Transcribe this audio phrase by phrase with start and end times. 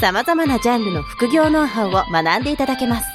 [0.00, 3.08] 様々なジャンルの副業ノウハウを学んでいただけます。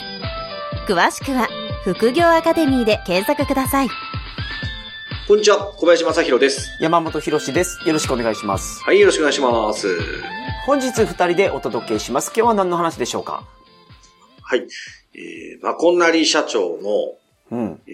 [0.85, 1.47] 詳しくは
[1.85, 3.89] 副業アカデミーで検索ください。
[5.25, 6.77] こんにちは、小林正宏です。
[6.81, 7.79] 山本博史です。
[7.87, 8.83] よろしくお願いします。
[8.83, 9.87] はい、よろしくお願いします。
[10.65, 12.33] 本日二人でお届けします。
[12.35, 13.45] 今日は何の話でしょうか？
[14.41, 14.67] はい。
[15.13, 17.81] えー、まこんなり社長の、うん。
[17.87, 17.92] えー、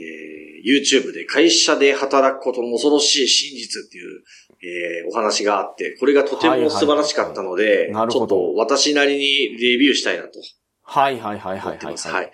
[0.70, 4.23] YouTube で会社で働くことの恐ろしい真実っていう、
[4.62, 10.40] えー、お話があって、これがとても素晴らしかったので、ちょっと私なりにレビューしたいなと。
[10.91, 11.96] はいはいはいはいはい。
[11.96, 12.32] はい。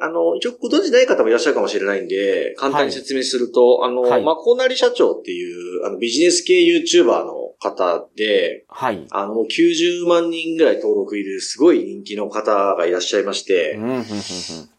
[0.00, 9.06] あの、一応ご存知ない方もいらっしゃるかもしれないんで、簡単に説明すると、あの、はいまこんなり社長っていう、あの、ビジネス系 YouTuber の方で、はい。
[9.10, 14.02] あの、もう90万人ぐらい登録いるすごい人気の方がいらっしゃいまして、うんうんうんうん。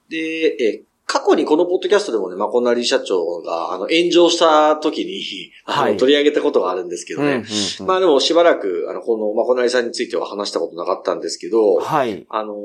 [0.10, 0.18] で、
[0.60, 5.24] え、過去にこのポッドキャストでもね、まこなり社長が、あの、炎上した時に、
[5.66, 7.28] あの、はい取り上げたことがあるんですけどね。
[7.28, 7.42] うんうん
[7.80, 12.26] うんまあでもしばらく、あの、このまこなりさんについては話したことなかったんですけど、はい。
[12.30, 12.58] あのー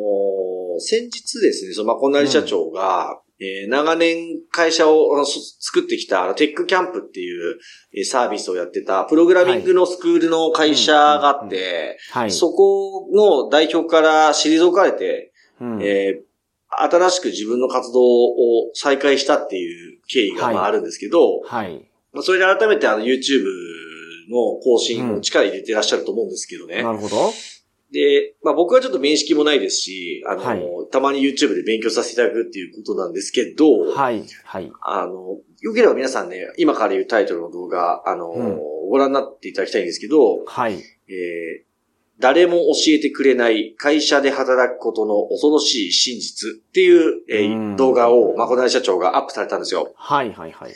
[0.78, 7.58] 先日ですね、そのまこなり社長が、えー長年会社をあのそ作ってきたあのテックキャンプっていう
[7.94, 12.30] えーサービスをやってたプログラミングのスクールの会社があって、はい。
[12.32, 16.31] そこの代表から退かれて、うんえー
[16.78, 21.88] 新しく自分の活動を再開したっていう経緯がああるんですけど、はい。
[22.12, 23.44] まあそれで改めてあの YouTube
[24.30, 26.82] の更新を力入れてらっしゃると思うんですけどね。
[26.82, 27.32] なるほど。
[27.92, 34.24] で、まあ僕はちょっと面識もないですし、あの、はいたまに YouTube で勉強させていただくっていうことなんですけど、はい。
[34.44, 34.72] はい。
[34.82, 38.58] あの、よければ皆さんね、今から言うタイトルの動画、あの、うん
[38.90, 40.74] ご覧になっていただきたいんですけど、はい。
[40.74, 41.71] えー
[42.22, 49.92] 誰も教えてくれない会社で働くことの恐ろしい真実っていう、えーうん動画を、まこなり社長がアップされたんですよ。
[49.96, 50.72] はいはいはい。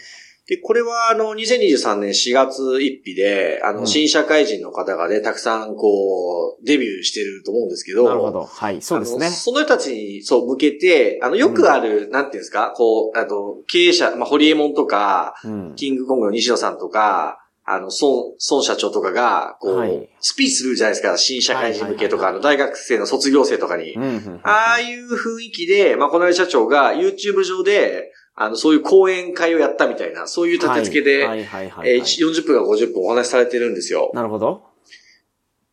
[0.48, 8.44] で、これは、あの、2023年4月1日で、あの、うん新社会人の方がね、たくさん、こう、デビューしてると思うんですけど、なるほど。
[8.44, 8.80] はい。
[8.80, 9.28] そうですね。
[9.28, 15.74] その人たちに、そう、向けて、あの、よくある、なんていうんですか、こう、あと、経営者、まあ、ホリエモンとか、うん。
[15.76, 23.93] キングコングの西野さんとか、あの、孫、孫社長とかが、こう、はいスピーチするじゃないですか、新社会人向けとか、はいあの、大学生の卒業生とかに。
[23.93, 24.41] うんうんうん。
[24.44, 31.91] ああいう雰囲気で、まあ、この社長が YouTube 上で、あの、そういう講演会をやったみたいな、そういう立て付けで、はいはいはいはい。
[31.91, 34.10] えー40分か50分お話しされてるんですよ。
[34.15, 34.62] なるほど。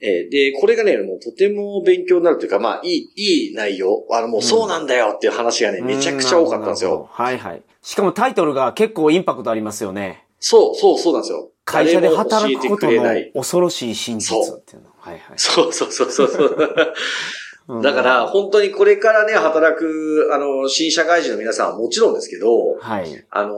[0.01, 4.05] えーで、これがね、もうとても勉強になるというか、まあ、いい、いい内容。
[4.11, 7.09] あの、もうそうなんだよっていう話がね、めちゃくちゃ多かったんですよ。。
[7.11, 7.61] はいはい。
[7.81, 10.22] しかもタイトルが結構インパクトありますよね。
[10.45, 11.49] そう、そう、そうなんですよ。
[11.63, 13.01] 会社で働くことの。
[13.33, 14.89] 恐ろしい真実っていうの。
[14.99, 15.37] はいはい。
[15.37, 23.25] そうそうそうそうだから、、本当にこれからね、働く、あの、新社会人の皆さんはもちろんですけど、はい。
[23.29, 23.55] あの、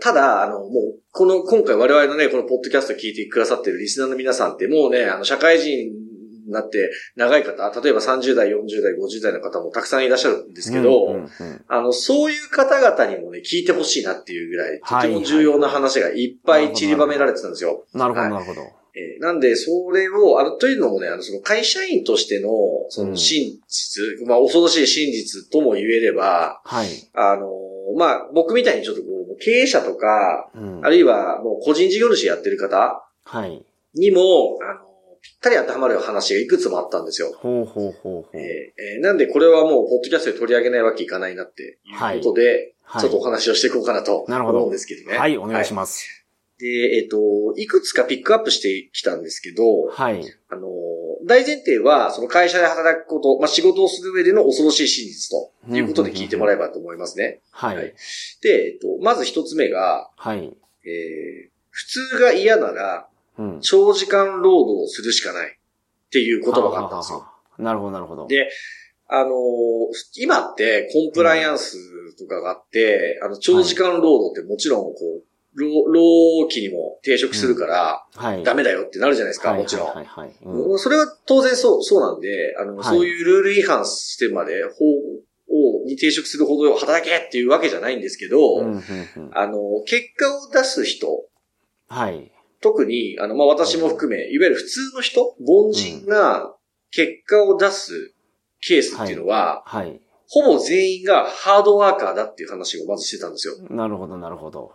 [0.00, 0.70] ただ、あの、もう、
[1.10, 6.07] この、今回我々のね、このポッドキャスト聞いてくださってるリスナーの皆さんって、もうね、あの、社会人に
[6.50, 17.84] なって長い方、例えば30代、40代、50代の方もたくさんいらっしゃるんですけど、うんうんうんあの、そういう方々にもね、聞いてほしいなっていうぐらい、とはいても重要な話がいっぱい散りばめられてたんですよ。
[17.94, 18.60] なるほはいどなるほど。
[18.94, 22.48] えーなんで、それを、あの、というのもね、あの、その会社員としての、
[22.88, 26.88] その真実、まあ、恐ろしい真実とも言えれば、はい。
[27.14, 27.48] あの、
[27.96, 33.62] まあ、僕みたいにちょっとこう、経営者とか、うんあるいはもう個人事業主やってる方はい。
[33.94, 34.87] にも、あの、
[35.22, 37.32] ぴったり当てはまる話がいくつもあったんですよ。
[37.36, 38.36] ほうほうほうほう。
[38.36, 45.18] えーえーなんでこれはもう、ポッドキャストで取り上げないわけいかないなっていうことで、はいちょっとお話をしていこうかなとなるほど思うんですけどね。
[45.18, 45.98] はい、お願いしまます。
[45.98, 46.24] す。
[46.58, 47.18] で、えっ、と、
[47.56, 50.22] いくつかピックアップしてきたんですけど、はい。
[50.48, 50.68] あの、
[51.26, 57.40] 大前提は、その会社で働くこと、まあ、仕事をする上での恐ろしい真実ということで聞いてもらえばと思いますね。
[57.50, 57.78] ははいい。
[58.42, 60.56] で、えっと、まず一つ目が、はい。
[60.86, 63.17] えー普通が嫌なら、うん。
[63.60, 67.18] 長時間労働をするしかないっていう言葉があったんですよ。
[67.18, 68.26] はあはなるほど、なるほど。
[68.26, 68.48] で、
[69.08, 69.32] あのー
[70.16, 71.78] 今ってコンプライアンス
[72.18, 78.44] とかがあって、あの、長時間労働ってもちろん、こう、労、労基にも抵触するから、はい。
[78.44, 79.86] ダメだよってなるじゃないですか、はいもちろん。
[79.88, 80.36] はいはいはい。
[80.44, 84.84] うんそれは当然そう、そうなんで、あの、はいそういうルール違反してまで、法
[85.50, 91.24] を、に抵触するほど働けっていうわけじゃないんですけど、うんうんうんあの、結果を出す人、
[91.88, 92.30] はい。
[92.60, 96.54] 特に、あの、まあ、私も含め、いわゆる普通の人、凡人が
[96.90, 98.14] 結果を出す
[98.60, 100.00] ケースっていうのは、はい。
[100.30, 103.54] ほぼ全員がハードワーカーだっていう話をまずしてたんですよ。
[103.70, 104.72] なるほど、なるほど。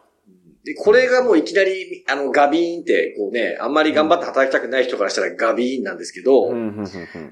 [0.63, 6.85] で、これがもういきなり、あの、ガビーンって、こうね、あんまり頑張って働きたくない人からしたらガビーンなんですけど、うん、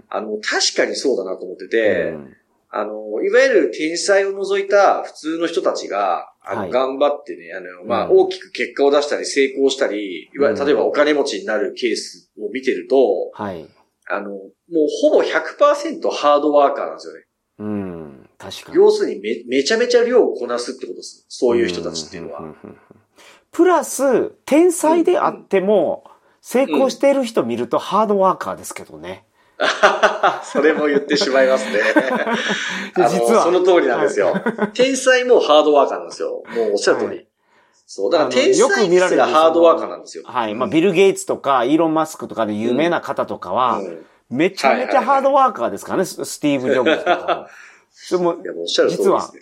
[0.10, 2.36] あの、確かにそうだなと思ってうて、ん。
[2.70, 13.68] あの、いわゆる天才を除いた普通の人たちが、あの、はい頑張ってね、あの、まあ、うん大きく結果を出したり成功したり、いわゆる、うん例えばお金持ちになるケースを見てると、はい。
[14.10, 14.42] あの、もう
[15.02, 17.26] ほぼ100%ハードワーカーなんですよね。
[17.60, 18.30] うん。
[18.38, 18.78] 確かに。
[18.78, 21.26] 要するにめ、めちゃめちゃ量をこなすってことです。
[21.30, 22.56] そういう人たちっていうのは。
[23.52, 26.06] プラス、天才であっても、
[26.42, 29.26] 成功している人見るとハードワーカーですけどね。
[30.44, 31.80] それも言ってしまいますね。
[32.96, 34.34] あの実はその通りなんですよ。
[34.74, 36.44] 天才もハードワーカーなんですよ。
[36.56, 37.08] もうおっしゃる通り。
[37.10, 37.28] はい
[37.94, 38.10] そう。
[38.10, 40.24] だから天才見られるですらハードワーカーなんですよ。
[40.26, 40.56] はい。
[40.56, 47.48] まあ、ビル・ゲイツとか、イーロン・マスクとかで有名な方とかは、うんめちゃめちゃハードワーカーですからね、ススティーブ・ジョブズとかも。
[48.10, 49.42] でももうおっしゃる通りですね。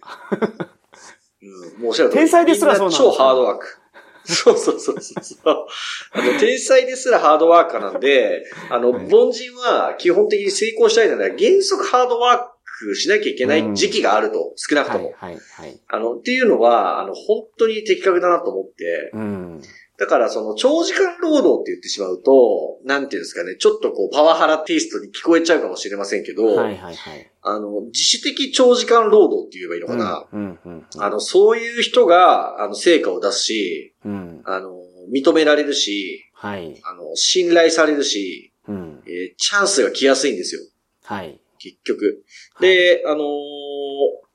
[1.43, 2.21] うん、もうおっしゃる通り。
[2.21, 3.77] 天才ですらそうなんです超ハードワーク。
[4.23, 5.67] そうそうそうそう。
[6.11, 12.37] あの、天才ですらハードワーカーなんで、あの、はい凡人は基本的に成功したいなら原則ハードワー
[12.79, 15.13] クしなきゃいけない時期があると、少なくはい、とも。
[15.17, 15.79] はい、はい。
[15.87, 19.61] あの、っていうのは、あの、本当に的確だなと思って、うん。
[19.99, 27.31] だからその長時間労働って言ってしまうと、なんていうんですかね、ちょっとこうパワハラテイストに聞こえちゃうかもしれませんけど、はい、はい、はい。
[27.41, 30.25] あの、自主的長時間労働って言えばいいのかな。
[30.31, 31.03] うん、うん、うん。
[31.03, 34.41] あの、そういう人が、あの、成果を出すし、うん。
[34.45, 34.73] あの、
[35.13, 36.79] 認められるし、はい。
[36.83, 39.03] あの、信頼されるし、うん。
[39.05, 40.61] えーチャンスが来やすいんですよ。
[41.03, 41.39] はい。
[41.57, 42.23] 結局。
[42.61, 43.25] で、あのー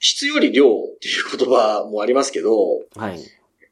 [0.07, 0.69] 質より量っ
[1.01, 2.53] ていう言葉もありますけど、
[2.95, 3.19] はい。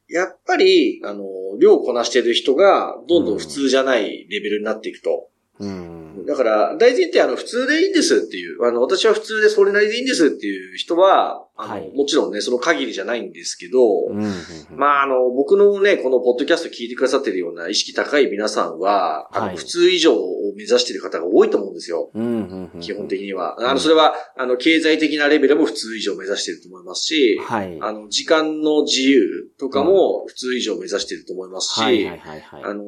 [0.09, 5.29] やっぱり、あのー量をこなしてる人が、どんどん普通じゃないレベルになっていくと。
[5.59, 6.25] うん。
[6.25, 14.33] だから、大前提あの、普通でいいんですっていう、あの、私は普通でそれなりでいいんですっていう人は、あの、はいもちろんね、その限りじゃないんですけど、うん。
[14.75, 22.11] まあ、あの、僕のね、このポッドキャスト聞いてくださってるような意識高い皆さんは、あの、はい普通以上を目指している方が多いと思うんですよ。
[22.13, 22.79] うん、うん。
[22.79, 23.55] 基本的には。
[23.59, 27.77] んあの、それは、あの、経済的なレベルも普通以上目指していると思いますし、はい。
[27.81, 32.63] あの、時間の自由とかも普通以上目指していると思いますし、はい、はい、はい、はい。
[32.63, 32.83] あの、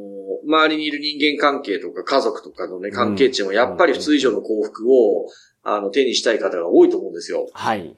[0.47, 5.27] 周りにいる人間関係とか家族とかのね、関係値もやっぱり普通以上の幸福を、
[5.63, 7.47] あの、手にしたい方が多いと思うんですよ。
[7.53, 7.97] はい。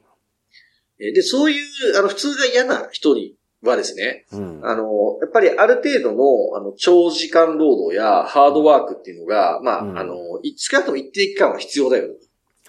[1.00, 4.62] えで、そういう、あの、普通が嫌な人にはですね、うん。
[4.64, 12.10] あの、やっぱりある程度の、あの、長時間労働やハードワークっていうのが、まあ、うんあの、い少なくとも一定期間は必要だよ。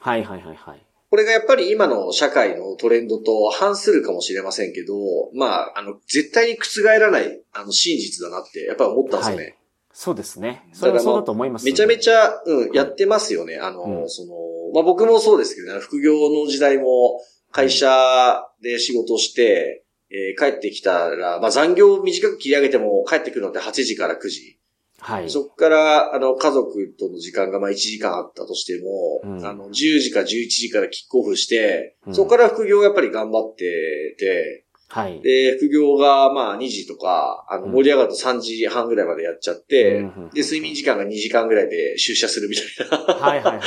[0.01, 0.87] はい、はい、はい、はい。
[1.11, 4.95] これがやっぱり今の社会のトレンドと反するかもしれませんけど、
[5.35, 9.43] まあ、あの、絶対に覆らない、あの、真実だなって、やっぱり思ったんですよね。
[9.45, 9.55] はい
[9.91, 10.63] そうですね。
[10.75, 11.65] それはそうだと思います。
[11.65, 12.27] めちゃめちゃ。
[12.27, 13.59] ゃ、うん、やってますよね。
[13.59, 14.33] あの、うんその、
[14.73, 17.21] まあ、僕もそうですけどね、副業の時代も
[17.51, 24.59] 会社で仕事をして、えー帰ってきたら、まあ、残業を短く切り上げても帰ってくるのって8時から9時。
[25.01, 25.31] はい。
[25.31, 35.21] そこから、あの、家族との時間がまあ1時間あったとしても、うんあの、10時か11時からキックオフして、うんそこから副業をやっぱり頑張ってて、はい。
[35.21, 43.15] で、副業がまあ2時とか、あの、うん盛り上がると3時半ぐらいまでやっちゃって、うんで、睡眠時間が2時間ぐらいで出社するみたいな。
[43.15, 43.65] はい、はい、はい、はいはい。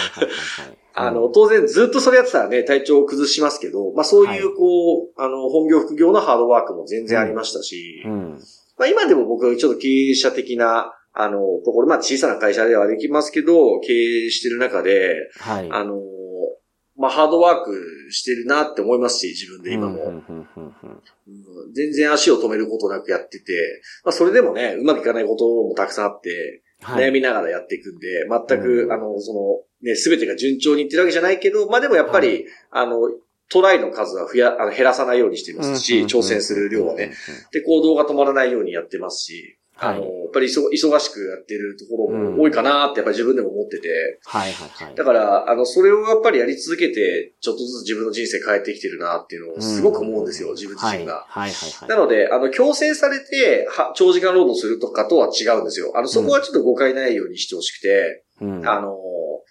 [0.93, 8.39] あの、当然ずっとそれやってたらね、体調を崩しますけど、まあそういう、はこう、あの、本業副業のハードワークも全然ありましたし、うん。
[8.77, 15.69] まあ今でも僕はちょっと経営者的な、あの、ところ、まあ小さな会社ではできますけど、経営してる中で、はい。
[15.71, 16.01] あの、
[16.97, 17.71] まあハードワーク
[18.11, 20.21] してるなって思いますし、自分で今も。
[21.73, 27.09] 全然足を止めることなくやってて、まあそれでもね、うまくいかないこともたくさんあって、はい。
[27.09, 33.09] 悩みながらやっていくんで、全く、うんあの、その、ね、すべてが順調にいってるわけじゃないけど、まあでもやっぱり、はあの、
[33.51, 37.11] トライの数は増や、あの減らさないようにしていますし、挑戦する量はね。。
[37.51, 44.95] で、行動が止まらないようにやってますし、あの、はいやっぱり忙忙しくやってるところも多いかなってやっぱり自分でも思ってて、はいはいはい。
[44.95, 51.25] だから、あの、それをやっぱりやり続けて、ちょっとずつ自分の人生変えてきてるなっていうのをすごく思うんですよ、自分自身が。
[51.27, 51.89] はいはいはいはい。
[51.89, 55.91] なので、あの、強制されて、は、長時間労働するとかとは違うんですよ。
[55.95, 58.97] あの、そこはちょっと誤解ないようにしてほしくて、うん、あの、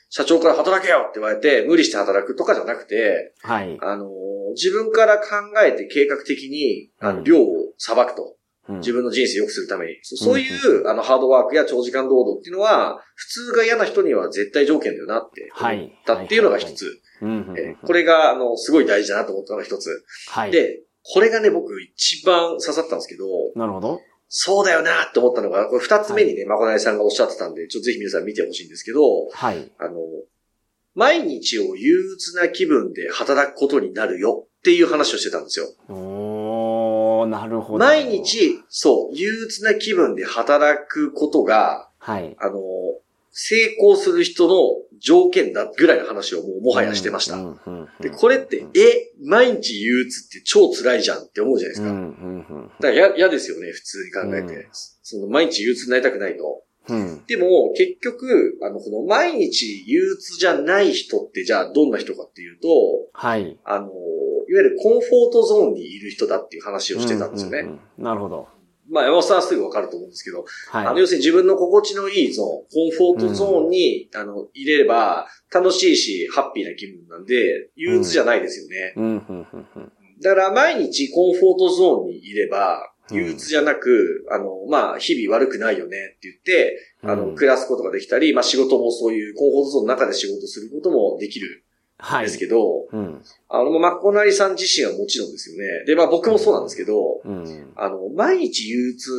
[0.08, 3.76] 社長から働けよって言われて、無理して働くとかじゃなくて、はい。
[3.82, 4.08] あの、
[4.54, 5.26] 自分から考
[5.64, 7.46] えて計画的に、あの、うん量を
[7.78, 8.36] 裁くと。
[8.70, 9.98] うん自分の人生良くするために。
[10.02, 17.00] そそういう、あの、ハードワークや長時間労働っていうのは、普通が嫌な人には絶対条件だよなって思はいったっていうのが一つ。
[17.84, 20.04] これが、あの、すごい大事だなと思ったのが一つ。
[20.30, 24.00] はい。、で、これがね、僕一番刺さったんですけど、なるほど。
[24.28, 29.72] そうだよなって思ったのが、これ二つ目にね、まこなりさんがおっしゃってたんで、ちょっとぜひ皆さん見てほしいんですけど、はい。
[29.78, 29.98] あの、
[30.94, 35.66] 毎日を憂鬱な気分で働くことになるよっていう話をしてたんですよ。
[37.30, 37.78] なるほど。
[37.78, 38.10] 毎。
[38.10, 42.36] 日、そう、憂鬱な気分で働くことが、はい。
[42.38, 42.60] あの、
[43.32, 44.56] 成功する人の
[44.98, 47.36] 条件だぐらいの話をもうもはやしてました。
[48.00, 51.90] で、これって、え、毎日憂鬱って超辛いじゃんって思うじゃないですか。
[51.90, 54.54] うんうんだから嫌嫌ですよね、普通に考えて。
[54.54, 54.70] うん
[55.02, 56.62] その毎日憂鬱になりたくないと。
[56.88, 56.96] うん。
[56.96, 57.26] うん。
[57.26, 62.68] でも、結局、あの、この毎日憂鬱じゃない人って、じゃあどんな人かっていうと、
[63.12, 63.58] はい。
[63.64, 63.90] あの、
[64.50, 67.60] いわゆるコンフォートゾーンにいる人だっていう話をしてたんですよね。
[67.60, 68.48] うんうんうんなるほど。
[68.90, 70.86] まあ、山本さんはすぐわかると思うんですけど、はい。
[70.86, 78.94] あの、要するに自分の心地のいいゾーン、コンフォートゾーンに、あの、入れれば、楽しいし、ハッピーな気分なんで、憂鬱じゃないですよね。
[78.96, 79.92] うん、うん、うん、うん。
[80.20, 91.64] だから、毎日コンフォートゾーンにいれば、うん憂鬱じゃなく、あの、まあ、日々悪くないよねって言って、あの、うん暮らすことができたり、まあ、仕事もそういうコンフォートゾーンの中で仕事することもできる
[92.22, 93.22] ですけど、うん。
[93.48, 95.84] あの、まあ、マコナリさん自身はもちろんですよね。
[95.86, 97.72] で、まあ、僕もそうなんですけど、うん。
[97.76, 99.10] あの、毎日憂鬱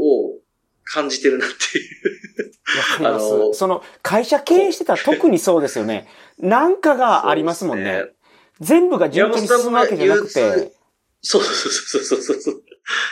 [0.00, 0.38] を
[0.84, 3.06] 感じてるなっていう。
[3.06, 6.06] あのその、会社経営してたら特にそうですよね。
[6.38, 7.96] なんかがありますもんね。
[7.98, 8.14] そうで
[8.60, 10.72] 全部が順調に進むわけじゃなくて鬱、
[11.22, 12.62] そうそうそうそうそうそう。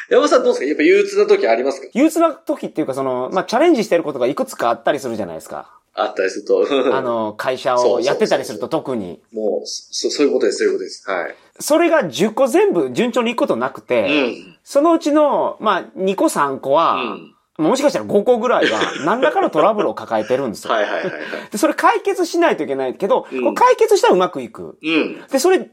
[0.08, 0.66] 山本さんどうですか？
[0.66, 1.88] やっぱ憂鬱な時ありますか？
[1.94, 5.80] 憂鬱な時っていうか、その、まあ、チャレンジしてることがいくつかあったりするじゃないですか。
[5.94, 6.66] あったりすると。
[6.94, 9.20] あの、会社をやってたりすると特に。
[9.32, 11.08] もう、そ、そういうことです、そういうことです。
[11.10, 11.34] はい。
[11.60, 14.56] それが10個全部順調にいくことなくうて、ん。
[14.64, 17.34] そのうちの、まあ、2個3個うは、ん。
[17.58, 20.72] もしかしたら5個ぐらいは、 何らかのトラブルを抱えてるんですよ。
[20.72, 21.12] はいはいはいはい。
[21.50, 24.78] で、それ解決しないといけないけど、うん解決したらうまくいく。
[24.82, 25.22] うん。
[25.30, 25.70] で、それ、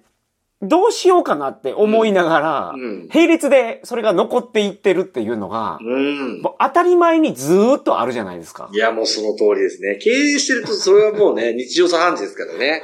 [0.61, 6.41] どうしようかなって思いながら、うん並列でそれが残っていってるっていうのが、うん。
[6.41, 8.77] 当たり前にずーっとあるじゃないですかい。
[8.77, 9.95] や、もうその通りですね。
[9.95, 12.83] 経営してると、それはもうね、日常茶飯事ですからね。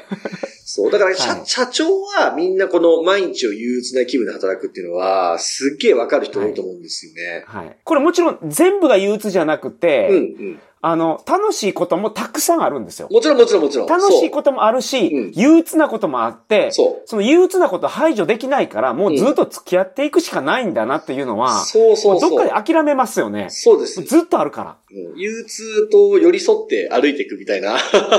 [0.68, 0.92] そう。
[0.92, 7.46] だから、社、はい社長はみんなこの毎日を憂鬱な気分で働くっていうのは、すっげえわかる人多いと思うんですよね。
[7.46, 7.78] はい。
[7.84, 10.20] これもちろん全部が憂鬱じゃなくて、うん、う
[10.52, 10.60] ん。
[10.88, 13.08] あの、楽しいこともたくさんあるんですよ。
[13.12, 13.88] もちろんもちろんもちろん。
[13.88, 22.30] 楽しいこともあるし、うん憂鬱なこともあって、そうその憂鬱なこと排除できないから、もうずっと付き合っていくしかないんだなっていうのは、そうそうそう。
[22.30, 23.48] どっかで諦めますよね。
[23.50, 24.04] そうです。
[24.04, 24.78] ずっとあるから。
[24.92, 27.80] うん憂鬱と寄り添って歩いていくみたいな。
[27.80, 28.12] そうそう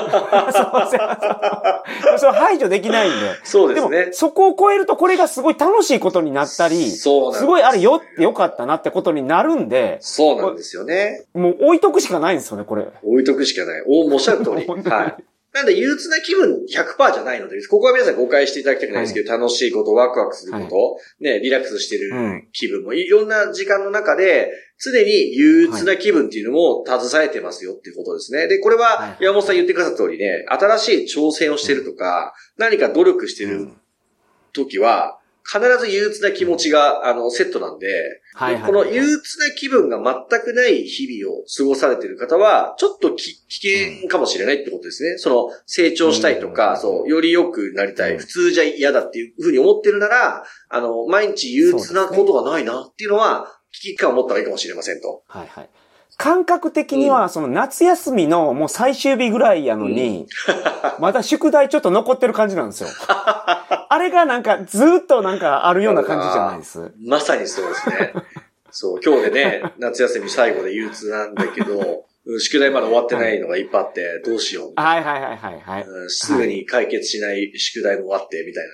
[0.91, 1.01] そう。
[2.19, 3.17] それ排除できないんで。
[3.45, 4.13] そうですねも、。
[4.13, 11.27] そこを超えるとこれがすごい楽しいことになったり、そうなんですすごいあれよってよかったなってことになるんで、そうなんですよね。
[11.35, 12.87] もう置いとくしかないんですよね、これ。
[13.03, 13.83] 置いとくしかない。
[13.87, 14.67] お、おっしゃる通り。
[14.91, 15.25] はい。
[15.57, 28.47] なんで、憂鬱な気分100%じゃないので、ここは皆さん誤解していただきたくないですけど、楽しいこと、ワクワクすること、ね、リラックスしてるうん気分も、いろんな時間の中で、常に憂鬱な気分っていうのも携えてますよっていうことですね。
[28.47, 33.69] で、これはいは、山本さん言ってくださった通りね、新しい挑戦をしてるとか、何か努力してる
[34.53, 35.19] 時は、
[35.49, 37.87] 必ず憂鬱な気持ちが、あの、セットなんで、
[38.35, 38.63] はいはい。
[38.65, 45.19] この憂鬱な気分が全くない日々を過ごされている方は、ちょっとき危険かもしれないってことですね。
[45.19, 55.23] その、成長したいとか、うんそう、より良くなりたい、うん普通じゃ嫌だっていうふうに思ってるなら、あの、毎日憂鬱なことがないなっていうのは、危機感を持った方がいいかもしれませんと。
[55.29, 55.69] はいはい。
[56.19, 60.27] 感覚的には、その夏休みのもう最終日ぐらいやのに、
[60.99, 62.89] まだ宿題ちょっと残ってる感じなんですよ。
[63.09, 66.91] あれがなんかずーっとなんかあるような感じじゃないです？
[67.05, 68.13] まさにそうですね。
[68.71, 74.73] そう、今日でね、 夏休み最後で憂鬱なんだけど、うん宿題まだ終わってないのがいっぱいあって、どうしよう。
[74.75, 75.85] はいはいはいはいはい。
[75.85, 78.65] うんすぐに解決しない宿題も終わって、みたい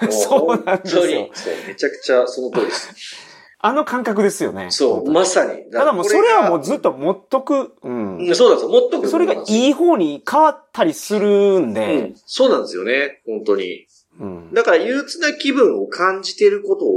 [0.00, 0.10] なね。
[0.10, 3.29] そうなんですよも本当に、そう、めちゃくちゃその通りです。
[3.62, 4.68] あの感覚ですよね。
[4.70, 5.70] そう、まさに。
[5.70, 6.92] ただもうそれはもうずっと。
[6.92, 7.74] と持っとく。
[7.82, 8.16] うん。
[8.16, 8.68] うんそうなんですよ。
[8.70, 11.28] もっとくそれがいい方に変わったりする
[11.60, 12.14] んうでん。。
[12.24, 13.22] そうなんですよね。
[13.26, 13.86] 本当に。
[14.18, 14.54] うん。
[14.54, 16.92] だから憂鬱な気分を感じていることを、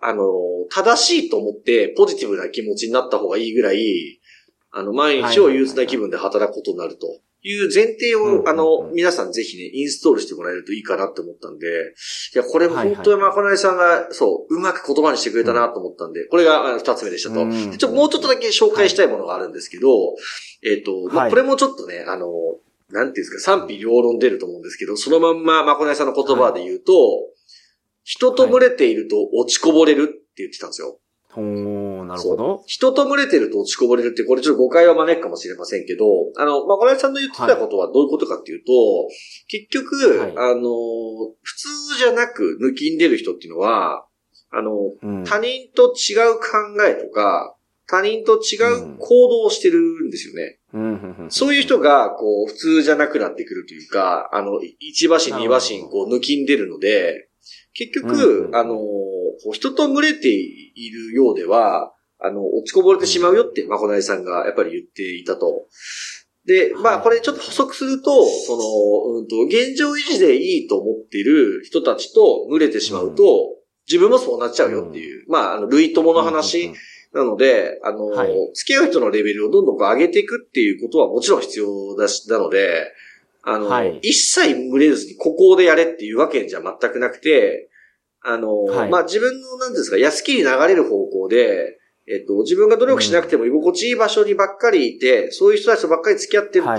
[0.00, 0.24] あの、
[0.70, 4.20] 正しいと思ってポジティブな気持ちになった方がいいぐらい、
[4.72, 7.06] あの、毎日を憂鬱な気分で働くことになると
[7.42, 11.94] いう前提を、うんあの、皆さんぜひね、インストールしてもらえるといいかなって思ったんで、
[12.34, 17.36] いや、これはいはい本当にまこなりさんが、そう、うまく言葉にしてくれたなと思ったんで、これが二つ目でしたと。
[17.36, 19.88] ちょっともうちょっとだけ紹介したいものがあるんですけど、
[20.62, 21.30] えっ、と、まあ、はい。
[21.30, 22.28] これもちょっとね、あの、
[22.90, 26.92] なんていうんですか、賛否両論出ると思うんですけど、そのまんま、まこなりさんの言葉で言うと、
[28.02, 30.98] 人と群れていると落ちこぼれるって言ってたんですよ。
[31.32, 31.44] ほー、
[32.10, 32.62] なるほど。
[32.66, 36.04] 人と群れてると落ちこぼれるって、これちょっと誤解は招くかもしれませんけど、
[36.36, 38.72] あの、まこなりさんの言ってたことはどういうことかっていうと、
[39.48, 40.62] 結局、はいあの、
[41.42, 44.06] 普通じゃなく抜きんでる人っていうのは、
[44.50, 45.24] あの、うん。
[45.24, 46.46] 他人と違う考
[46.88, 47.54] えとか、
[47.86, 48.56] 他人と違
[48.94, 50.58] う行動をしてるんですよね。
[50.72, 57.28] うんそういう人が、こう、普通じゃなくなってくるというか、あの、一馬身、二馬身、こう、抜きんでるので、
[57.72, 58.76] 結うんう局、んあの、
[59.52, 65.66] 人と群れているようでは、あの、落ちこぼれてしまうよって、まこなりさんがやっぱり言っていたと。
[66.46, 76.72] で、まあ、はいこれちょっと補足すると、その、うんと、現状維持でいいと思っている人たちと群れてしまうと、自分もそうなっちゃうよっていう、まあ、あの、類友の話
[77.12, 78.32] なので、あの、はい。
[78.54, 82.92] 付き合う人のレベルをどんどんこう上げていくっていうことはもちろん必要だし、なので、
[83.42, 83.98] あの、はい。
[84.02, 87.68] 一切群れずにここでやれっていうわけじゃ全くなくて、
[88.22, 88.90] あの、はい。
[88.90, 91.79] まあ、自分の、なんですか、安きに流れる方向で、
[92.10, 96.76] えっと、自分が努力しなくても居心地いい場所にばっかりいて、そういう人たちとばっかり付き合ってると、はい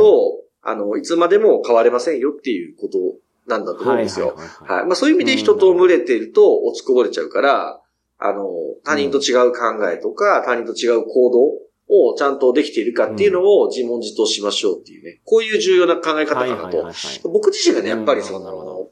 [0.63, 3.00] あの、いつまでも変われませんよっていうこと
[3.47, 4.27] なんだと思うんですよ。
[4.27, 4.88] はいはいはいはい。
[4.88, 7.81] まあそういう意味で人と群れていると落ちこぼれちゃうから、
[8.19, 8.45] あの、
[8.83, 15.21] 他人と違う考えとか、他人と違う行動をちゃんとできているかっていうのを自問自答しましょうっていうね。
[15.25, 17.29] こういう重要な考え方かはいなと。
[17.29, 18.89] 僕自身がね、やっぱりそうんなるほの、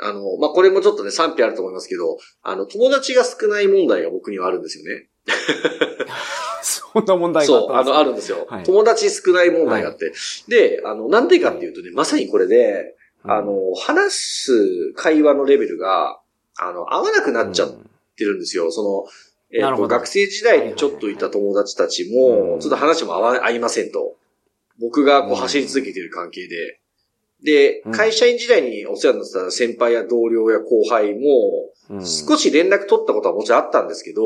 [0.00, 5.08] あの、まあ、これもちょっとね、賛否あると思いますけど、あの、友達が少ない問題が僕にはあるんですよね。
[6.62, 8.46] そんな問題がそう、あの、あったんですかあるんですよ。
[8.48, 10.12] はい友達少ない問題があって。
[10.48, 16.20] で、あの、なんでかっていうとね、まさにこれで、あの、話す会話のレベルが、
[16.56, 17.74] あの、合わなくなっちゃっ
[18.16, 18.70] てるんですよ。
[18.70, 19.04] その、
[19.50, 24.16] えっ、と、なるほど学生時代にちょっといた友達たちも、はいはいはいちょっと話も合わ合いませんと。
[24.80, 26.80] 僕がこううん走り続けている関係で。
[27.42, 31.20] でうん、会社員時代にお世話になってた先輩や同僚や後輩も、
[31.90, 34.22] うん少し連絡取ったことはもちろんあったんですけど、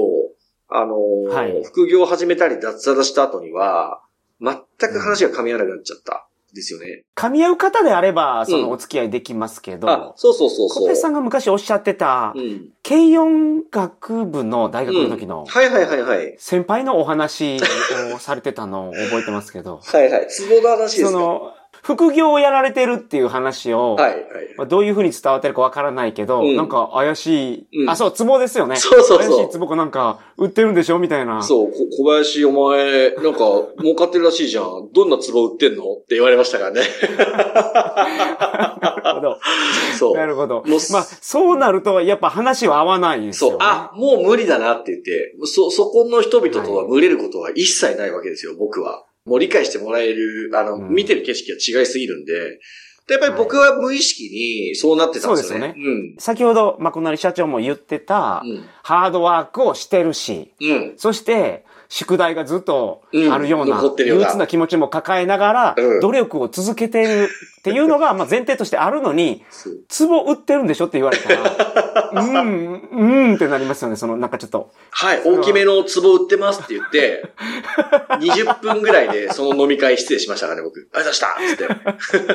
[0.71, 4.03] あのーはい副業を始めたり脱サラした後には、
[4.41, 6.25] 全く話が噛み合わなくなっちゃった。
[6.55, 7.05] ですよね。
[7.15, 10.83] 噛み合う方であれば、そのお付き合いできますけど、あ、そうそうそうそう。
[10.83, 12.71] 小林さんが昔おっしゃってた、うん。
[12.83, 16.37] 軽音楽部の大学の時のはいはいはいはい。
[16.39, 17.59] 先輩のお話
[18.15, 20.27] をされてたのを覚えてますけど、 はいはい。
[20.29, 21.11] ツボの話ですか？
[21.11, 24.23] その、副業をやられてるっていう話を、はいはい。
[24.57, 28.77] まあどういう風に伝わってるかわからないけど、うんなんか怪しい、うんあ、そう、壺ですよね。
[28.77, 31.43] そうそうそう怪しい壺かなんか売ってるんでしょみたいな。
[31.43, 33.39] そう、こ小林お前、なんか、
[33.81, 34.91] 儲かってるらしいじゃん。
[34.93, 35.85] どんなツボ売ってんの？
[35.85, 36.83] って言われましたからね。
[38.81, 39.39] なるほど。
[39.99, 40.17] そう。
[40.17, 40.65] なるほど。
[40.91, 43.57] まあ、そうなると、やっぱ話は合わないですよ、ね。
[43.57, 49.05] そう、あ、もう無理だなって言って、そ、そこの人々とは群れることは一切ないわけですよ、僕は。
[49.29, 52.59] もう理解してもらえる、あの、うん見てる景色が違いすぎるんで。
[53.07, 55.75] でやっぱり僕は無意識にそうなってたんですよね。
[55.75, 58.65] そうです先ほど、まこなり社長も言ってた、うん。
[58.83, 60.71] ハードワークをしてるし、うん。
[60.71, 60.93] うん。
[60.97, 69.45] そして、宿題がずっとあるよううんな、憂鬱な気持ちも抱えながらうん、努力を続けているっていうのが、まあ 前提としてあるのに、
[69.99, 73.97] 壺売ってるんでしょって言われたら、 うん、うんってなりますよね。
[73.97, 74.71] その、なんかちょっと。
[74.91, 77.25] はい、大きめの壺売ってますって言って、
[78.21, 80.89] 20分ぐらいで その飲み会失礼しましたからね、僕。
[80.93, 82.29] ありがとうございましたつって。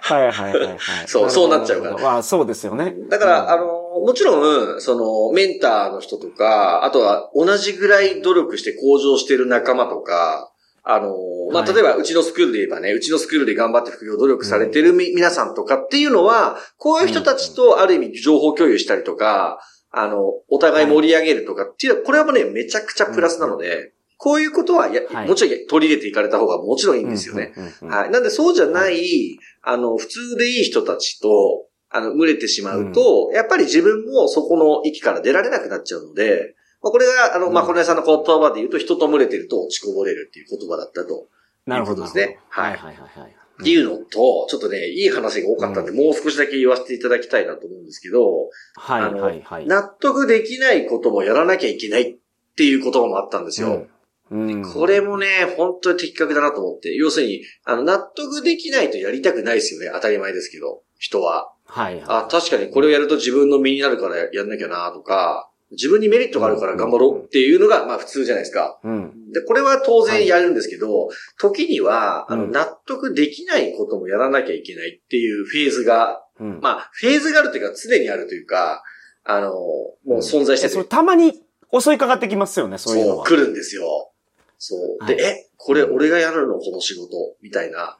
[0.00, 0.78] はいはいはいはい。
[1.06, 2.94] そうそうなっちゃうからまあそうですよね。
[3.08, 10.52] だから、あの、もちろん、その、メンターの人とか、あとは同じぐらい努力して向上してる仲間とか、
[10.84, 11.14] あの、
[11.52, 11.74] まあ、はい。
[11.74, 19.60] 例えば、うちのスクールで言えばね、うちのスクールで頑張って副業努力されてるみ、皆さんとかっていうのは、こういう人たちとある意味情報共有したりとか、
[19.92, 25.28] あの、お互い盛り上げるとかっていうのは、これはもうね、めちゃくちゃプラスなので、こういうことはや、はい。
[25.28, 27.52] もちろん取り入れていかれた方がもちろんいいんですよね。
[27.82, 28.10] はい。
[28.10, 41.28] なんでそうじゃない、あの、普通でいい人たちと、あの、群れてしまうと、やっぱり自分もそこの域から出られなくなっちゃうので、まあ、これが、あの、まあ、うんこの屋さんの言葉で言うと、人と群れてると落ちこぼれるっていう言葉だったと。
[41.66, 42.02] なるほど。
[42.02, 43.36] ですねははいいはいはいはい。
[43.60, 49.66] っていうのと、ちょっとね、いい話が多かったんで、もう少しだけ言わせていただきたいなと思うんですけど、はいはいはい。
[49.66, 52.16] 納得できないこともやらなきゃいけないっ
[52.56, 53.68] ていう言葉もあったんですよ。
[53.68, 54.50] うん。
[54.50, 55.26] うんこれもね、
[55.58, 56.94] 本当に的確だなと思って。
[56.94, 59.90] 要するに、あの、納得できないとやりたくないですよね。
[59.92, 61.52] 当たり前ですけど、人は。
[61.72, 62.04] はいはい。
[62.06, 68.78] あ、確かにこれをやると自分の身になるからやんなきゃなとか、自分にメリットがあるから頑張ろうっていうのが、まあ普通じゃないですか。
[68.84, 69.32] うん。
[69.32, 71.08] で、これは当然やるんですけど、
[71.38, 76.60] 時には、あの、うん納得できないこともやらなきゃいけないっていうフェーズが、うん。
[76.60, 78.82] まあ、フェーズがあるというか常にあるというか、
[79.24, 81.40] あの、もう存在してえそれて、たまに
[81.72, 83.24] 襲いかかってきますよね、そういうのそう、は。
[83.24, 84.12] 来るんですよ。
[84.58, 85.06] そう。
[85.06, 87.96] で、はいえ、これ俺がやるのこの仕事みたいな。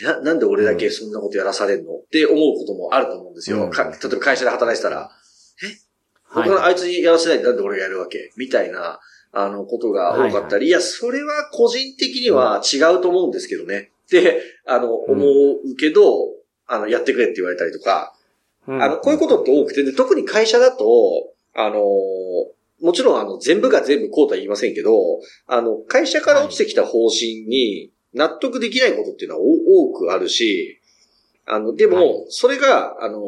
[0.00, 1.92] えな、なんで俺だけそんなことやらされんの？
[1.96, 3.64] って思うこともあると思うんですよ。
[3.64, 3.70] うん。
[3.70, 5.10] か例えば会社で働いてたら、はい。
[6.34, 8.32] 僕はあいつにやらせないでなんで俺がやるわけ？
[8.36, 9.00] みたいな、
[9.32, 13.90] あの、ことが多かったり、いや、それは個人的には違うと思うんですけどね。
[14.06, 16.02] って、あの、思うけど、
[16.66, 18.14] あの、やってくれって言われたりとか、
[18.66, 18.82] うん。
[18.82, 20.84] あの、こういうことって多くて、で特に会社だと、
[21.54, 21.80] あの、
[22.82, 24.92] もちろんあの、全部が全部こうとは言いませんけど、
[25.46, 30.80] あの、会社から落ちてきた方針に納得できないことっていうのは多くあるし、
[31.46, 32.26] あの、でも、はい。
[32.28, 33.20] それが、あの、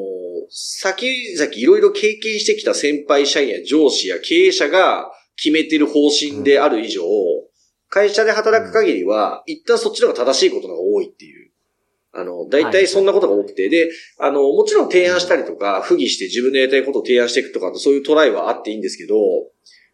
[0.50, 7.02] 先々いろいろ経験してきた先輩社員や上司や経営者が決めてる方針である以上、
[7.88, 11.50] 会社で働く限りは、一旦そっちの方が正しいことの方が多いっていう。
[12.12, 19.14] あの、大体そんなことが多くて、で、あの、もちろん提案したりとか、不義して自分のやりたいことを提案していくとか、そういうトライはあっていいんですけど、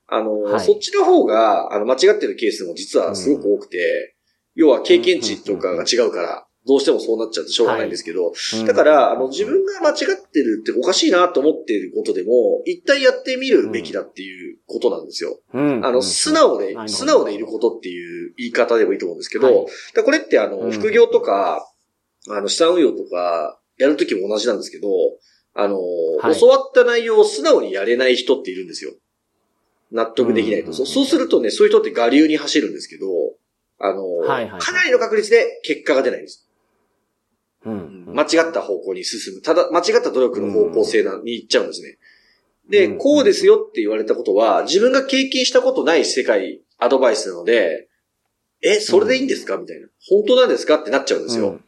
[0.07, 0.65] あの、はい。
[0.65, 4.14] そっちの方が、あの、間違ってるケースも実はすごく多くて、
[4.55, 15.39] 要は経験値とかが違うから、どうしてもそうなっちゃってしょうがないんですけど、うんだから、あの、自分が間違ってるっておかしいなと思っていることでも、一旦やってみるべきだっていうことなんですよ。
[15.53, 20.03] うんあの、素直で素直でいることっていう言い方でもいいと思うんですけど、はい。
[20.05, 21.71] これってあの、うん副業とか、
[22.31, 24.89] あの、資産運用とか、やるときも同じなんですけど、
[25.53, 25.79] あの、
[26.21, 26.41] はい。
[26.41, 28.93] 教わった内容を素直にやれない人っているんですよ。
[29.93, 30.73] 納得できないと。
[30.73, 33.07] そうするとね、そういう人って我流に走るんですけど、
[33.79, 36.49] あの、はいはいはいかなりの確率で結果が出ないんです。
[37.65, 38.05] うん。
[38.15, 39.43] 間違った方向に進む。
[39.43, 41.99] ただ、間違った努力の方向性なに行っちゃうんですね。
[42.71, 47.89] で、うんこうですよって言われたことは、自分が経験したことない世界、アドバイスなので、
[48.63, 49.59] え、それでいいんですか？
[49.59, 49.89] みたいな。
[50.09, 50.77] 本当なんですか？
[50.77, 51.49] ってなっちゃうんですよ。
[51.49, 51.65] うん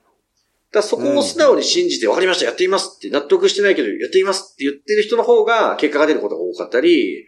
[0.72, 7.24] だそこを素直に信じて、わかりました、やってみますって納得してないけど、やってみますって言ってる人の方が結果が出ることが多かったり、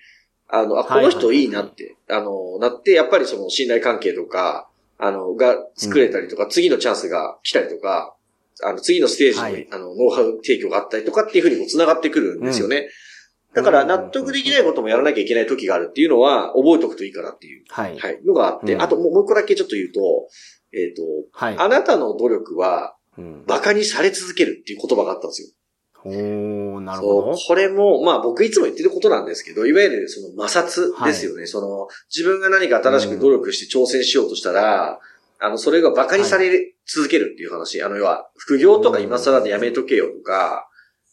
[0.49, 4.68] あの、あ、この人いいなって、あの、なって、やっぱりその信頼関係とか、
[4.99, 8.17] あの、が作れたりとか、次のチャンスが来たりとか、
[8.63, 12.89] あの、次のステージの、はいあの、ノウハウ提供があったりとかっていうふうにこう繋がってくるんですよね。
[13.55, 17.99] だから、納得できないこともやらなきゃいけない時があるっていうのは、覚えておくといいかなっていう、はい。
[17.99, 20.01] はい、のがあって、うんあともう一個だけちょっと言うと、
[20.73, 21.57] えっ、と、はい。
[21.59, 25.49] あなたの努力は、うん馬鹿にされ続けるっていう言葉があったんですよ。
[26.05, 27.35] おー、なるほど。
[27.35, 31.47] これも、まあ僕いつも言ってることなんですけど、いわゆるその摩擦ですよね。
[31.47, 35.01] その、自分が何か新しく努力して挑戦しようとしたら、
[35.41, 37.83] あの、それが馬鹿にされ続けるっていう話。
[37.83, 40.69] あの、要は、副業とか今更でやめとけよとか、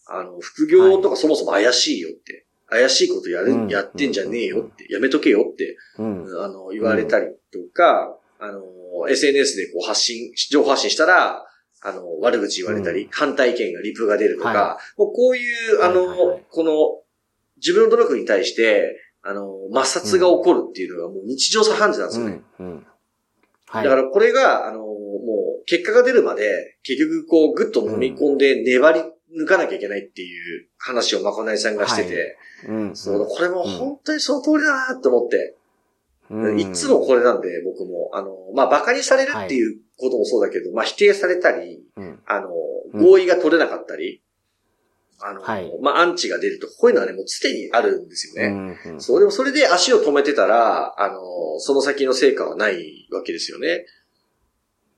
[0.08, 2.46] あの、副業とかそもそも怪しいよって。
[2.68, 6.44] 怪しいことやる、うんやってんじゃねえよって、やめとけよって、うん。
[6.44, 8.62] あの、言われたりとか、あの、
[9.08, 11.46] SNS でこう発信、情報発信したら、
[11.86, 17.02] あの、悪口言われたり、うん反対意見がリプが出るとか、はもうこういう、あの、はいはいはいこの、
[17.58, 22.42] 自分の努力に対して、あの、摩擦が起こるっていうのがもう日常茶飯事なんですよね。
[22.60, 22.68] うん。
[22.68, 22.88] うん。
[23.68, 23.84] はい。
[23.84, 24.94] だからこれが、あの、も
[25.62, 29.02] う結果が出るまで、結局こう、ぐっと飲み込んで粘り
[29.40, 32.96] 抜かなきゃいけないっていう話をまこないさんがしてて、うん。
[32.96, 35.65] そうこれも本当にその通りだなって思って、うん
[36.58, 38.10] いつもこれなんで、僕も。
[38.14, 42.20] あの、まあ、馬鹿にされるっていうこともそうだけど、まあ、否定されたり、うん。
[42.26, 44.22] あの、うん合意が取れなかったり、
[45.20, 48.78] あの、はいまあ、アンチが出るとか、こういうのはね、もう常にあるんですよね。
[48.86, 51.20] うんうんそう、でもそれで足を止めてたら、あの、
[51.60, 53.86] その先の成果はないわけですよね。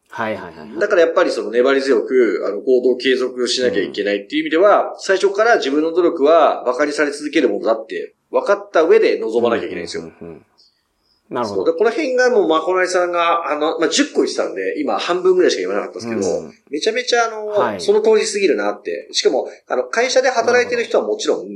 [0.10, 0.80] はいはいはい。
[0.80, 10.04] だからやっぱりその粘り強く、あの、行動を継続しなきゃいけないっていう意味では、最初から自分の努力は馬鹿にされ続けるものだって分かった上で臨まなきゃいけないんですよ。
[10.04, 10.46] うんうんうん
[11.30, 11.66] なるほど。
[11.66, 19.08] でこの辺がもう、まこないさんが、あの、まあ、10個言ってたんで、今半分ぐらいしか言わなかったんですけど、うんめちゃめちゃあの、はいその通りすぎるなって。
[19.12, 21.48] しかも、あの、会社で働いてる人はもちろん、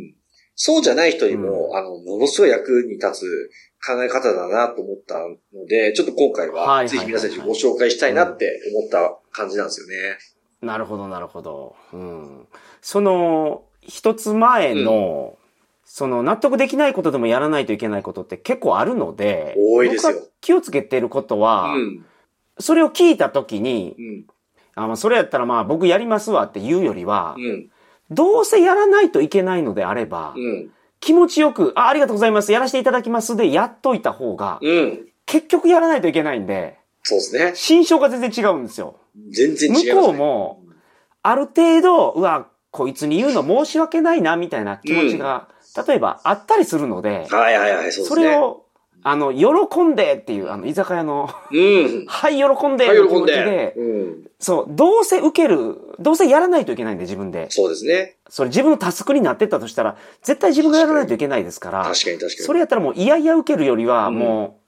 [0.55, 3.49] そうじゃない人にも、うあの、ものすごい役に立つ
[3.85, 10.17] 考え方だなと思ったので、ちょっと今回はぜひ皆さんにご紹介したいなって思った感じなんですよね。
[10.61, 11.75] なるほど、なるほど。
[11.93, 12.47] うん。
[12.81, 15.37] その、一つ前の、
[15.93, 22.05] その、納得できないことでもやらないといけないことって結構あるので、多いですよ気をつけてることは、うん。
[22.59, 24.25] それを聞いたときに、うん。
[24.75, 27.69] あまあ、それやったらまあ僕やりますわって言うよりは、うん。
[28.09, 30.71] どうせやらないといけないのであれば、うん。
[31.01, 35.07] 気持ちよく、あ、ありがとうございます、やらせていただきますでやっといた方が、うん。
[35.25, 37.51] 結局やらないといけないんで、そうですね。
[37.53, 38.95] 心象が全然違うんですよ。
[39.29, 39.93] 全然違います、ね。
[39.93, 40.63] 向こうも、
[41.21, 45.49] ある程度、うわ、こいつに言うの申し訳ないな、みたいな気持ちが、
[45.87, 48.05] 例えばあったりするので、はいはいはい、そうですね。
[48.07, 48.65] それを、
[49.03, 52.05] あの、喜んでっていう、あの、居酒屋の、うん。
[52.07, 54.27] はい、喜んではい、の気持ちでで。、うん。
[54.39, 57.47] そう、どうせ受ける、どうせやらないといけないんで、自分で。
[57.49, 58.17] そうですね。
[58.29, 62.31] それ自分のタスクになってったとしたら、絶対自分がやらないといけないですから、確かに確かに。
[62.31, 64.61] それやったらもう嫌々受けるよりは、うんもう、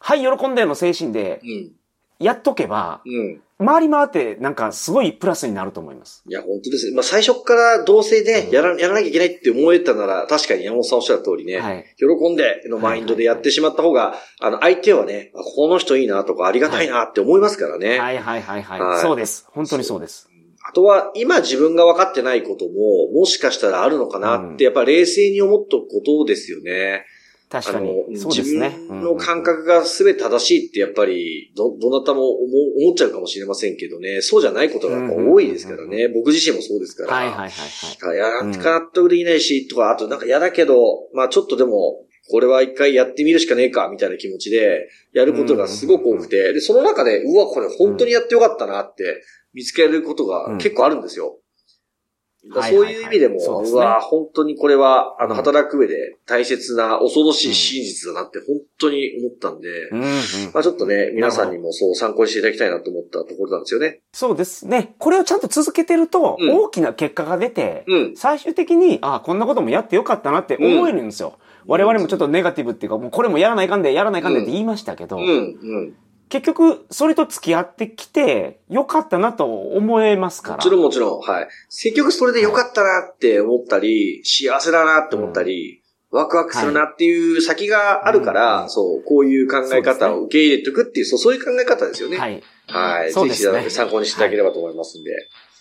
[0.00, 1.72] はい、喜んでの精神でうん。
[2.18, 3.42] やっとけば、うん。
[3.58, 6.22] 回り回ってなんかすごいプラスになると思います。
[6.28, 6.94] いや、本当ですね。
[6.94, 11.84] まあ、最初からどうせね、うんやら、やらなきゃいけないって思えたなら、確かに山本さんおっしゃる通りね、はい。
[11.96, 17.98] 喜んでのマインドでやってしまった方が、あの、相手はね、あこの人いいなとか、ありがたいなって思いますからね。
[17.98, 18.80] はいはいはいはい。
[18.80, 19.46] はいそうです。
[19.50, 20.28] 本当にそうです。
[20.68, 22.72] あとは、今自分が分かってないことも、
[23.14, 27.06] もしかしたらあるのかなって、やっぱ冷静に思っとくことですよね。
[27.48, 36.08] 確かにそうですね自分の感覚が全て正しいってやっぱり、ど、どなたも思う思っちゃうかもしれませんけどね、そうじゃないことが多いですからね。
[36.08, 37.14] 僕自身もそうですから。
[37.14, 38.16] はいはいはいはい。
[38.16, 40.74] いや、なんか納得できないし、とか、あとなんか嫌だけど、
[41.14, 49.22] まあちょっとでも、これは一回やってみるしかねえか、みたいな気持ちで、やることがすごく多くて、で、その中で、うわ、これ本当にやってよかったなって、
[49.54, 51.38] 見つけることが結構あるんですよ。
[52.52, 60.06] そういう意味でも、はいはいはいそうわ、本当にこれは、あの、うん働く上で大切な恐ろしい真実だなって本当に思ったんで、うんうん
[60.52, 64.00] まあちょっとね、皆さんにもそう参考にしていただきたいなと思ったところなんですよね。
[64.12, 64.94] そうですね。
[64.98, 68.16] これをちゃんと続けてると、うん大きな結果が出て、うん。
[68.16, 71.38] 最終的に、あこんなこともやってよかったなって思えるんですよ。
[71.66, 75.22] 我々もちょっとネガティブっていうか、もうこれもやらないかんで、やらないかんでって言いましたけど、うん。
[75.22, 75.94] うん。
[76.28, 80.56] 結局、それと付き合ってきて、よかったなと思えますから。
[80.56, 81.48] もちろんもちろん、はい。
[81.70, 92.18] 結局それで良かったなって思ったり、幸せだなって思ったり、ワクワクするなっていう先があるから、うんそう、こういう考え方を受け入れていくっていう、そうそういう考え方ですよね。。
[92.18, 92.42] はいい。
[92.66, 93.12] はい。
[93.12, 95.10] そうですねぜひ参考にしていただければと思いますんで。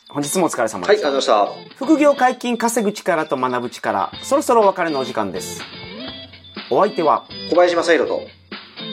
[0.10, 1.10] 本日もお疲れ様はい、でした。
[1.10, 1.86] ありがとうございました。
[1.86, 5.62] 副業解禁稼ぐ力と学ぶ力、そろそろお別れのお時間です。
[6.72, 8.22] お相手は小林正宏と、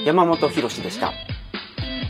[0.04, 1.12] 山本博史でした。